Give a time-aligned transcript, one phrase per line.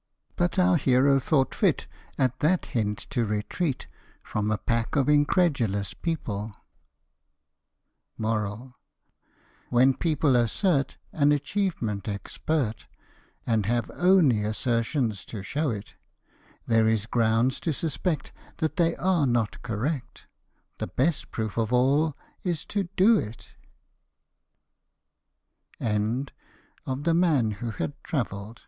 [0.35, 1.85] But our hero thought fit,
[2.17, 3.85] at that hint to retreat
[4.23, 6.51] From a pack of incredulous people.
[8.17, 12.87] When people assert an achievement expert,
[13.45, 15.93] And have only assertions to show it;
[16.65, 20.25] There is ground to suspect that they are not correct;
[20.79, 22.65] The best proof of all is